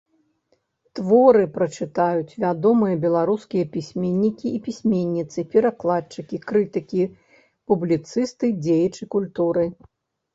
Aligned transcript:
Творы 0.99 1.43
прачытаюць 1.57 2.37
вядомыя 2.43 2.95
беларускія 3.03 3.65
пісьменнікі 3.75 4.53
і 4.59 4.61
пісьменніцы, 4.67 5.43
перакладчыкі, 5.57 6.39
крытыкі, 6.53 7.03
публіцысты, 7.73 8.45
дзеячы 8.69 9.03
культуры. 9.17 9.67